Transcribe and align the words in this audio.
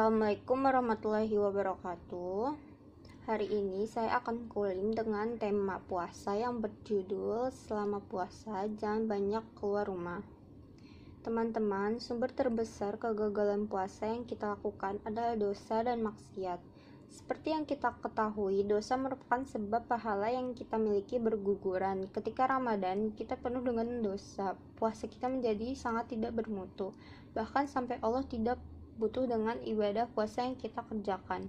Assalamualaikum 0.00 0.64
warahmatullahi 0.64 1.36
wabarakatuh. 1.36 2.56
Hari 3.28 3.52
ini 3.52 3.84
saya 3.84 4.16
akan 4.16 4.48
kulim 4.48 4.96
dengan 4.96 5.36
tema 5.36 5.76
puasa 5.76 6.40
yang 6.40 6.64
berjudul 6.64 7.52
Selama 7.52 8.00
puasa 8.08 8.64
jangan 8.80 9.04
banyak 9.04 9.44
keluar 9.60 9.84
rumah. 9.84 10.24
Teman-teman, 11.20 12.00
sumber 12.00 12.32
terbesar 12.32 12.96
kegagalan 12.96 13.68
puasa 13.68 14.08
yang 14.08 14.24
kita 14.24 14.56
lakukan 14.56 15.04
adalah 15.04 15.36
dosa 15.36 15.84
dan 15.84 16.00
maksiat. 16.00 16.64
Seperti 17.12 17.52
yang 17.52 17.68
kita 17.68 17.92
ketahui, 18.00 18.64
dosa 18.64 18.96
merupakan 18.96 19.44
sebab 19.44 19.84
pahala 19.84 20.32
yang 20.32 20.56
kita 20.56 20.80
miliki 20.80 21.20
berguguran. 21.20 22.08
Ketika 22.08 22.48
Ramadan, 22.48 23.12
kita 23.12 23.36
penuh 23.36 23.60
dengan 23.60 24.00
dosa. 24.00 24.56
Puasa 24.80 25.04
kita 25.12 25.28
menjadi 25.28 25.76
sangat 25.76 26.16
tidak 26.16 26.40
bermutu. 26.40 26.96
Bahkan 27.36 27.68
sampai 27.68 28.00
Allah 28.00 28.24
tidak 28.24 28.56
butuh 29.00 29.24
dengan 29.24 29.56
ibadah 29.64 30.04
puasa 30.12 30.44
yang 30.44 30.60
kita 30.60 30.84
kerjakan. 30.84 31.48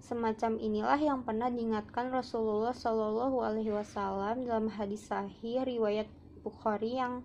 Semacam 0.00 0.56
inilah 0.56 0.96
yang 0.96 1.20
pernah 1.20 1.52
diingatkan 1.52 2.08
Rasulullah 2.08 2.72
Shallallahu 2.72 3.44
Alaihi 3.44 3.76
Wasallam 3.76 4.48
dalam 4.48 4.72
hadis 4.72 5.04
sahih 5.04 5.68
riwayat 5.68 6.08
Bukhari 6.40 6.96
yang 6.96 7.20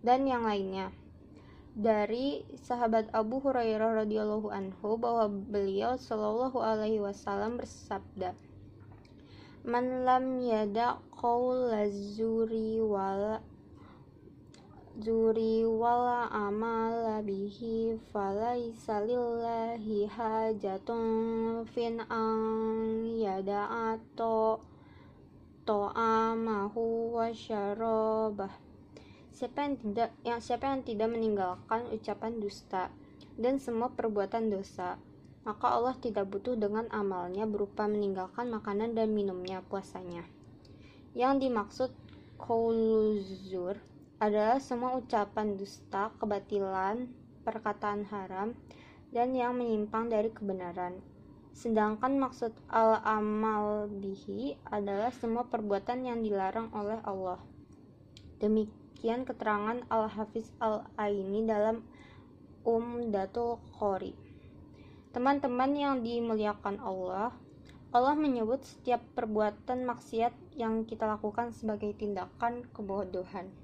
dan 0.00 0.24
yang 0.24 0.48
lainnya 0.48 0.88
dari 1.74 2.46
sahabat 2.54 3.10
Abu 3.10 3.42
Hurairah 3.42 4.06
radhiyallahu 4.06 4.46
anhu 4.46 4.94
bahwa 4.94 5.26
beliau 5.26 5.98
Shallallahu 5.98 6.62
alaihi 6.62 7.02
wasallam 7.02 7.58
bersabda 7.58 8.30
Man 9.66 10.06
lam 10.06 10.38
yada 10.38 11.02
qaula 11.10 11.90
zuri 11.90 12.78
wal 12.78 13.42
zuri 14.94 15.66
wala 15.66 16.30
amala 16.30 17.18
bihi 17.18 17.98
falaisa 18.14 19.02
lillahi 19.02 20.06
hajatun 20.06 21.66
fin 21.66 21.98
an 22.06 23.02
yada'ato 23.18 24.62
to'amahu 25.66 27.10
wa 27.18 27.26
syarabah. 27.34 28.54
Siapa 29.34 29.66
yang 29.66 29.74
tidak 29.82 30.10
yang 30.22 30.38
siapa 30.38 30.70
yang 30.70 30.86
tidak 30.86 31.10
meninggalkan 31.10 31.90
ucapan 31.90 32.38
dusta 32.38 32.94
dan 33.34 33.58
semua 33.58 33.90
perbuatan 33.90 34.46
dosa 34.46 34.94
maka 35.42 35.74
Allah 35.74 35.92
tidak 35.98 36.30
butuh 36.30 36.56
dengan 36.56 36.88
amalnya 36.88 37.44
berupa 37.44 37.84
meninggalkan 37.84 38.48
makanan 38.48 38.96
dan 38.96 39.12
minumnya 39.12 39.60
puasanya. 39.66 40.24
Yang 41.12 41.50
dimaksud 41.50 41.90
kauluzur 42.40 43.76
adalah 44.24 44.56
semua 44.56 44.96
ucapan 44.96 45.60
dusta, 45.60 46.08
kebatilan, 46.16 47.04
perkataan 47.44 48.08
haram, 48.08 48.56
dan 49.12 49.36
yang 49.36 49.60
menyimpang 49.60 50.08
dari 50.08 50.32
kebenaran. 50.32 50.96
Sedangkan 51.52 52.18
maksud 52.18 52.50
al-amal 52.72 53.86
bihi 53.86 54.58
adalah 54.66 55.12
semua 55.12 55.46
perbuatan 55.46 56.02
yang 56.02 56.18
dilarang 56.24 56.72
oleh 56.72 56.98
Allah. 57.04 57.38
Demikian 58.40 59.22
keterangan 59.22 59.84
Al-Hafiz 59.86 60.50
Al-Aini 60.58 61.46
dalam 61.46 61.84
Umdatul 62.64 63.60
Qori. 63.76 64.16
Teman-teman 65.14 65.70
yang 65.78 65.94
dimuliakan 66.02 66.82
Allah, 66.82 67.30
Allah 67.94 68.16
menyebut 68.18 68.66
setiap 68.66 68.98
perbuatan 69.14 69.86
maksiat 69.86 70.34
yang 70.58 70.82
kita 70.82 71.06
lakukan 71.06 71.54
sebagai 71.54 71.94
tindakan 71.94 72.66
kebodohan. 72.74 73.63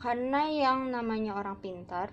Karena 0.00 0.48
yang 0.48 0.88
namanya 0.88 1.36
orang 1.36 1.60
pintar, 1.60 2.08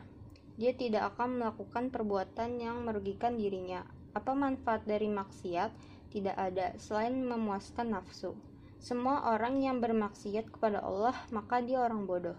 dia 0.59 0.75
tidak 0.75 1.15
akan 1.15 1.39
melakukan 1.39 1.87
perbuatan 1.87 2.59
yang 2.59 2.83
merugikan 2.83 3.39
dirinya. 3.39 3.87
Apa 4.11 4.35
manfaat 4.35 4.83
dari 4.83 5.07
maksiat? 5.07 5.71
Tidak 6.11 6.35
ada 6.35 6.75
selain 6.83 7.15
memuaskan 7.23 7.95
nafsu. 7.95 8.35
Semua 8.83 9.31
orang 9.31 9.63
yang 9.63 9.79
bermaksiat 9.79 10.51
kepada 10.51 10.83
Allah, 10.83 11.15
maka 11.31 11.63
dia 11.63 11.79
orang 11.79 12.03
bodoh. 12.03 12.35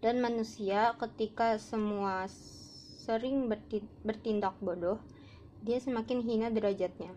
Dan 0.00 0.24
manusia 0.24 0.96
ketika 0.96 1.60
semua 1.60 2.24
sering 3.04 3.44
bertindak 4.00 4.56
bodoh, 4.64 5.04
dia 5.60 5.76
semakin 5.76 6.24
hina 6.24 6.48
derajatnya. 6.48 7.12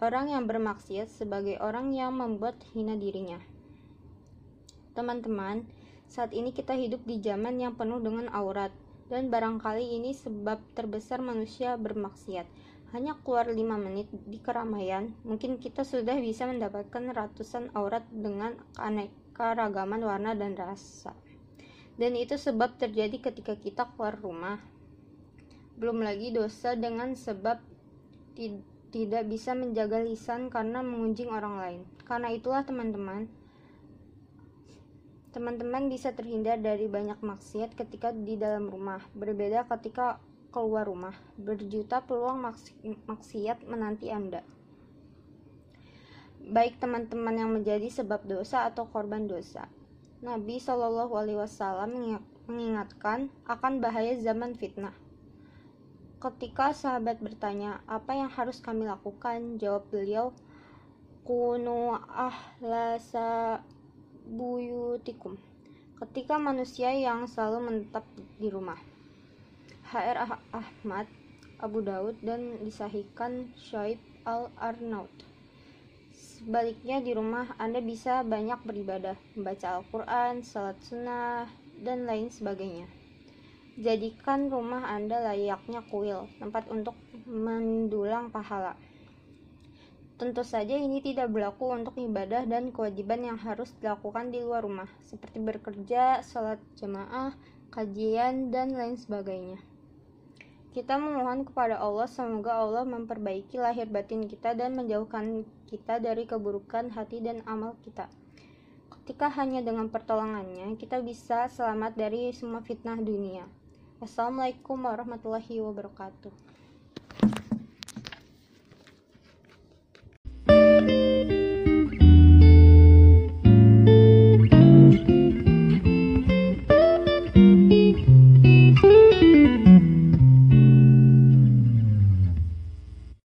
Orang 0.00 0.28
yang 0.28 0.44
bermaksiat 0.44 1.08
sebagai 1.08 1.56
orang 1.60 1.92
yang 1.96 2.16
membuat 2.16 2.56
hina 2.72 2.96
dirinya. 2.96 3.40
Teman-teman, 4.96 5.68
saat 6.10 6.34
ini 6.34 6.50
kita 6.50 6.74
hidup 6.74 7.06
di 7.06 7.22
zaman 7.22 7.62
yang 7.62 7.78
penuh 7.78 8.02
dengan 8.02 8.26
aurat, 8.34 8.74
dan 9.06 9.30
barangkali 9.30 9.94
ini 9.94 10.10
sebab 10.10 10.58
terbesar 10.74 11.22
manusia 11.22 11.78
bermaksiat. 11.78 12.46
Hanya 12.90 13.14
keluar 13.22 13.46
5 13.46 13.54
menit 13.78 14.10
di 14.26 14.42
keramaian, 14.42 15.14
mungkin 15.22 15.62
kita 15.62 15.86
sudah 15.86 16.18
bisa 16.18 16.50
mendapatkan 16.50 17.14
ratusan 17.14 17.70
aurat 17.78 18.02
dengan 18.10 18.58
keanekaragaman 18.74 20.02
warna 20.02 20.34
dan 20.34 20.58
rasa. 20.58 21.14
Dan 21.94 22.18
itu 22.18 22.34
sebab 22.34 22.74
terjadi 22.74 23.30
ketika 23.30 23.54
kita 23.54 23.86
keluar 23.94 24.18
rumah. 24.18 24.58
Belum 25.78 26.02
lagi 26.02 26.34
dosa 26.34 26.74
dengan 26.74 27.14
sebab 27.14 27.62
tidak 28.90 29.24
bisa 29.30 29.54
menjaga 29.54 30.02
lisan 30.02 30.50
karena 30.50 30.82
mengunjing 30.82 31.30
orang 31.30 31.54
lain. 31.62 31.80
Karena 32.02 32.34
itulah 32.34 32.66
teman-teman, 32.66 33.30
Teman-teman 35.30 35.86
bisa 35.86 36.10
terhindar 36.10 36.58
dari 36.58 36.90
banyak 36.90 37.22
maksiat 37.22 37.78
ketika 37.78 38.10
di 38.10 38.34
dalam 38.34 38.66
rumah, 38.66 38.98
berbeda 39.14 39.62
ketika 39.70 40.18
keluar 40.50 40.90
rumah. 40.90 41.14
Berjuta 41.38 42.02
peluang 42.02 42.42
maksiat 43.06 43.62
menanti 43.62 44.10
Anda. 44.10 44.42
Baik 46.50 46.82
teman-teman 46.82 47.38
yang 47.38 47.50
menjadi 47.54 47.86
sebab 48.02 48.26
dosa 48.26 48.66
atau 48.66 48.90
korban 48.90 49.30
dosa. 49.30 49.70
Nabi 50.18 50.58
Shallallahu 50.58 51.14
Alaihi 51.14 51.38
Wasallam 51.38 52.18
mengingatkan 52.50 53.30
akan 53.46 53.78
bahaya 53.78 54.18
zaman 54.18 54.58
fitnah. 54.58 54.92
Ketika 56.18 56.74
sahabat 56.74 57.22
bertanya, 57.22 57.80
apa 57.86 58.18
yang 58.18 58.28
harus 58.28 58.58
kami 58.58 58.84
lakukan? 58.84 59.62
Jawab 59.62 59.88
beliau, 59.88 60.34
kunu 61.22 61.96
ahlasa 62.10 63.62
buyutikum 64.30 65.34
ketika 66.00 66.38
manusia 66.38 66.94
yang 66.94 67.28
selalu 67.28 67.58
menetap 67.66 68.06
di 68.38 68.48
rumah. 68.48 68.78
HR 69.90 70.16
ah 70.22 70.32
Ahmad, 70.54 71.10
Abu 71.58 71.82
Daud, 71.82 72.16
dan 72.22 72.62
disahihkan 72.62 73.52
Syaib 73.58 73.98
al-Arnaut. 74.24 75.12
Sebaliknya 76.14 77.04
di 77.04 77.12
rumah 77.12 77.52
Anda 77.60 77.84
bisa 77.84 78.24
banyak 78.24 78.64
beribadah, 78.64 79.18
membaca 79.36 79.82
Al-Quran, 79.82 80.40
salat 80.40 80.80
sunnah, 80.80 81.50
dan 81.82 82.08
lain 82.08 82.32
sebagainya. 82.32 82.88
Jadikan 83.76 84.48
rumah 84.48 84.88
Anda 84.88 85.20
layaknya 85.20 85.84
kuil, 85.90 86.32
tempat 86.40 86.70
untuk 86.72 86.96
mendulang 87.28 88.32
pahala. 88.32 88.78
Tentu 90.20 90.44
saja 90.44 90.76
ini 90.76 91.00
tidak 91.00 91.32
berlaku 91.32 91.72
untuk 91.72 91.96
ibadah 91.96 92.44
dan 92.44 92.68
kewajiban 92.76 93.24
yang 93.24 93.40
harus 93.40 93.72
dilakukan 93.80 94.28
di 94.28 94.44
luar 94.44 94.68
rumah, 94.68 94.84
seperti 95.08 95.40
bekerja, 95.40 96.20
sholat 96.20 96.60
jamaah, 96.76 97.32
kajian, 97.72 98.52
dan 98.52 98.76
lain 98.76 99.00
sebagainya. 99.00 99.56
Kita 100.76 101.00
memohon 101.00 101.48
kepada 101.48 101.80
Allah 101.80 102.04
semoga 102.04 102.52
Allah 102.52 102.84
memperbaiki 102.84 103.56
lahir 103.64 103.88
batin 103.88 104.28
kita 104.28 104.52
dan 104.52 104.76
menjauhkan 104.76 105.48
kita 105.72 105.96
dari 106.04 106.28
keburukan 106.28 106.92
hati 106.92 107.24
dan 107.24 107.40
amal 107.48 107.80
kita. 107.80 108.12
Ketika 108.92 109.32
hanya 109.40 109.64
dengan 109.64 109.88
pertolongannya, 109.88 110.76
kita 110.76 111.00
bisa 111.00 111.48
selamat 111.48 111.96
dari 111.96 112.28
semua 112.36 112.60
fitnah 112.60 113.00
dunia. 113.00 113.48
Assalamualaikum 114.04 114.84
warahmatullahi 114.84 115.64
wabarakatuh. 115.64 116.30